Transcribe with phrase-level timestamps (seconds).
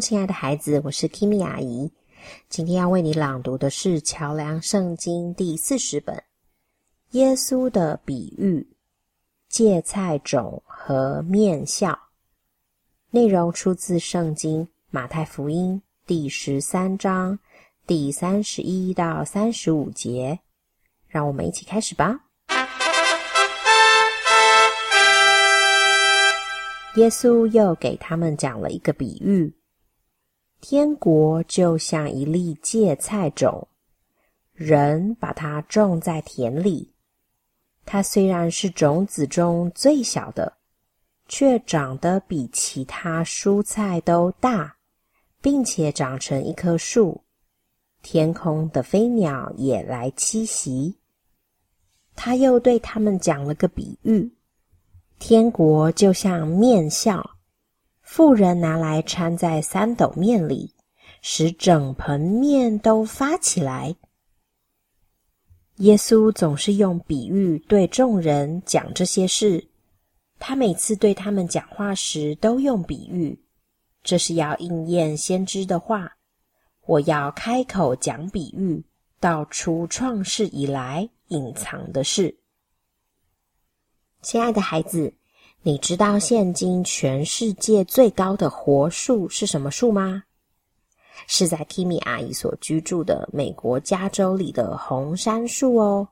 [0.00, 1.90] 亲爱的孩子，我是 Kimi 阿姨。
[2.48, 6.14] 今天要为你朗读的是《桥梁圣经》第四十本
[7.10, 8.66] 《耶稣的比喻：
[9.48, 11.90] 芥菜种和面笑》。
[13.10, 17.38] 内容出自圣经马太福音第十三章
[17.86, 20.38] 第三十一到三十五节。
[21.08, 22.20] 让我们一起开始吧。
[26.96, 29.52] 耶稣又给他们讲了一个比喻：
[30.60, 33.68] 天国就像一粒芥菜种，
[34.52, 36.92] 人把它种在田里。
[37.84, 40.52] 它虽然是种子中最小的，
[41.26, 44.76] 却长得比其他蔬菜都大，
[45.40, 47.22] 并且长成一棵树。
[48.02, 50.98] 天空的飞鸟也来栖息。
[52.14, 54.30] 他又对他们讲了个比喻。
[55.20, 57.37] 天国就像面笑，
[58.10, 60.74] 富人拿来掺在三斗面里，
[61.20, 63.94] 使整盆面都发起来。
[65.76, 69.68] 耶稣总是用比喻对众人讲这些事，
[70.38, 73.38] 他每次对他们讲话时都用比喻，
[74.02, 76.16] 这是要应验先知的话
[76.86, 78.82] ：“我要开口讲比喻，
[79.20, 82.38] 道出创世以来隐藏的事。”
[84.22, 85.12] 亲爱的孩子，
[85.62, 90.22] 你知道现今全世界最高的活树是什么树吗？
[91.26, 96.08] 是在 Kimi 阿姨所居住的美国加州里的红杉树哦。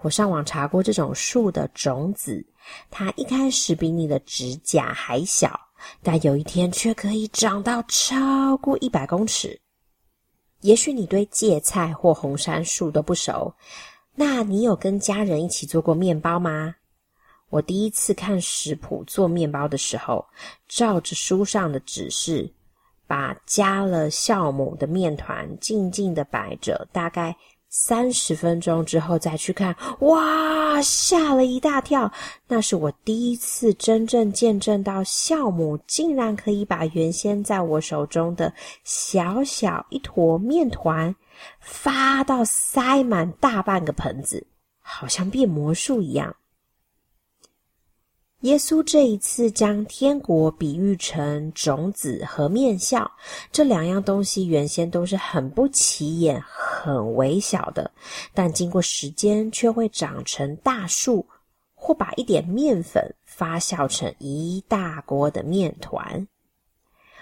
[0.00, 2.44] 我上网查过这种树的种子，
[2.90, 5.58] 它一开始比你的指甲还小，
[6.02, 9.58] 但有一天却可以长到超过一百公尺。
[10.62, 13.54] 也许你对芥菜或红杉树都不熟，
[14.16, 16.74] 那你有跟家人一起做过面包吗？
[17.52, 20.24] 我第一次看食谱做面包的时候，
[20.66, 22.50] 照着书上的指示，
[23.06, 27.36] 把加了酵母的面团静静的摆着，大概
[27.68, 32.10] 三十分钟之后再去看，哇，吓了一大跳！
[32.48, 38.50] 那是我第一次真正见证到酵母竟然可以把原先在我手中的
[38.82, 41.14] 小小一坨面团
[41.60, 44.46] 发到塞满大半个盆子，
[44.80, 46.34] 好像变魔术一样。
[48.42, 53.08] 耶稣这一次将天国比喻成种子和面笑
[53.52, 57.88] 这两样东西，原先都是很不起眼、很微小的，
[58.34, 61.24] 但经过时间却会长成大树，
[61.72, 66.26] 或把一点面粉发酵成一大锅的面团。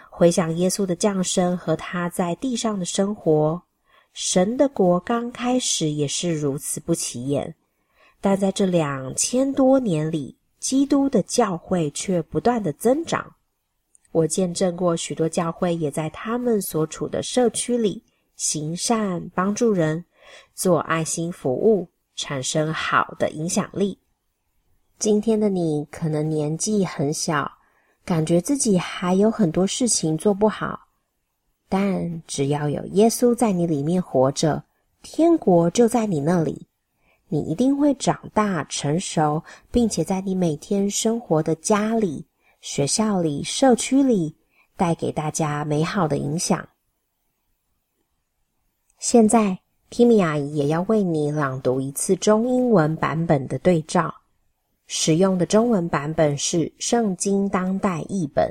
[0.08, 3.60] 回想耶稣的降生和他在地上的生活，
[4.14, 7.54] 神的国刚开始也是如此不起眼，
[8.22, 10.39] 但在这两千多年里。
[10.60, 13.34] 基督的教会却不断的增长。
[14.12, 18.02] 我见证过许多教会也在他们所处的社区里
[18.36, 20.04] 行善、帮助人、
[20.54, 23.98] 做爱心服务，产生好的影响力。
[24.98, 27.50] 今天的你可能年纪很小，
[28.04, 30.88] 感觉自己还有很多事情做不好，
[31.68, 34.64] 但只要有耶稣在你里面活着，
[35.02, 36.66] 天国就在你那里。
[37.32, 42.26] 你一定会长大成熟，并且在你每天生活的家里、
[42.60, 44.34] 学校里、社区里，
[44.76, 46.68] 带给大家美好的影响。
[48.98, 49.60] 现在
[49.90, 54.12] ，Kimi 阿姨也要为你朗读一次中英文版本的对照。
[54.88, 58.44] 使用的中文版本是《圣经当代译本》，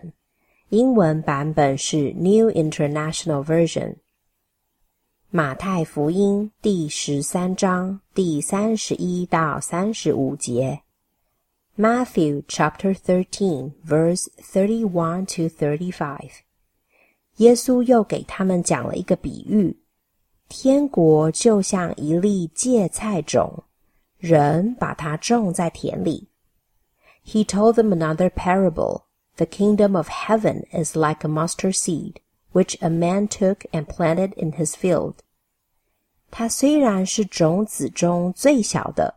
[0.69, 3.97] 英文版本是 New International Version。
[5.31, 10.81] 马太福音第十三章第三十一到三十五节。
[11.77, 16.31] Matthew chapter thirteen, verse thirty-one to thirty-five。
[17.35, 19.77] 耶稣又给他们讲了一个比喻：
[20.47, 23.65] 天国就像一粒芥菜种，
[24.17, 26.29] 人把它种在田里。
[27.23, 29.03] He told them another parable.
[29.35, 32.15] The kingdom of heaven is like a mustard seed
[32.52, 35.14] which a man took and planted in his field。
[36.30, 39.16] 它虽然是种子中最小的，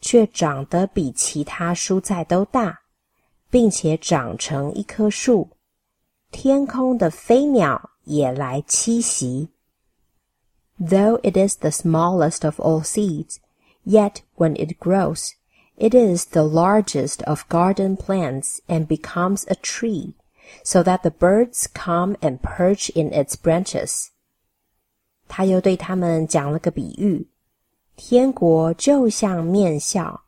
[0.00, 2.80] 却长得比其他蔬菜都大，
[3.50, 5.50] 并且长成一棵树。
[6.30, 9.50] 天空的飞鸟也来栖息。
[10.78, 13.36] Though it is the smallest of all seeds,
[13.84, 15.30] yet when it grows,
[15.76, 20.14] it is the largest of garden plants and becomes a tree
[20.62, 24.08] so that the birds come and perch in its branches.
[25.28, 27.28] 他又对他们讲了个比喻：
[27.96, 30.22] 天国就像面笑，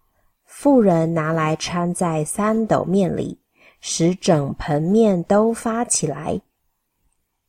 [0.44, 3.38] 富人拿来掺在三斗面里，
[3.80, 6.40] 使整盆面都发起来。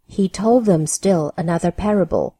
[0.07, 2.33] He told them still another parable.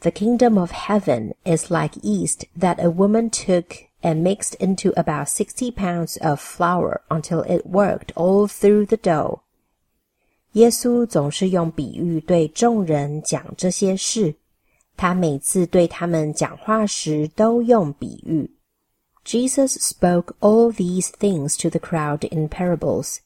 [0.00, 5.28] The kingdom of heaven is like yeast that a woman took and mixed into about
[5.28, 9.42] sixty pounds of flour until it worked all through the dough.
[10.55, 14.33] 耶稣总是用比喻对众人讲这些事。
[14.97, 18.49] 他每次对他们讲话时都用比喻。
[19.25, 23.17] Jesus spoke all these things to the crowd in parables.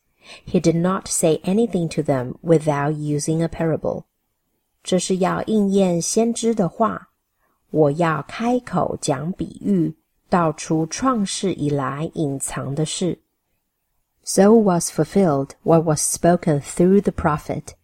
[0.47, 4.05] He did not say anything to them without using a parable.
[4.83, 7.09] 这是要应验先知的话。
[7.69, 9.95] 我要开口讲比喻，
[10.29, 13.19] 道出创世以来隐藏的事。
[14.28, 17.74] So was fulfilled what was spoken through the prophet.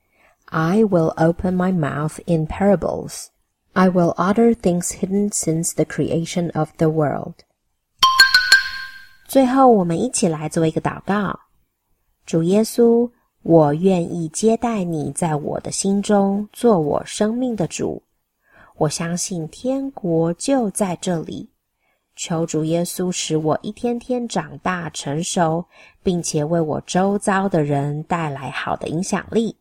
[0.46, 3.28] I will open my mouth in parables.
[3.72, 7.34] I will utter things hidden since the creation of the world.
[9.28, 11.38] 最后，我们一起来做一个祷告。
[12.26, 13.10] 主耶稣，
[13.42, 18.02] 我愿意接待你在我的心中，做我生命的主。
[18.76, 21.50] 我相信天国就在这里。
[22.15, 25.65] 求主耶稣使我一天天长大成熟，
[26.01, 29.55] 并且为我周遭的人带来好的影响力。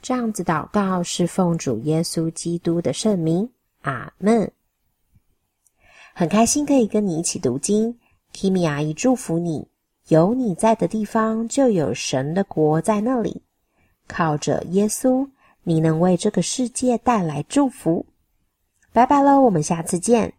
[0.00, 3.50] 这样子祷告是奉主耶稣基督的圣名，
[3.82, 4.52] 阿门。
[6.14, 7.98] 很开心可以跟你一起读经
[8.32, 9.66] ，Kimi 阿姨祝福你，
[10.08, 13.42] 有你在的地方就有神的国在那里。
[14.06, 15.28] 靠着耶稣，
[15.64, 18.06] 你能为这个世界带来祝福。
[18.92, 20.34] 拜拜喽，我们下次见。